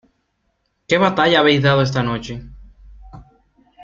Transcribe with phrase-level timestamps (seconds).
[0.87, 2.41] ¿qué batalla habéis dado esta noche?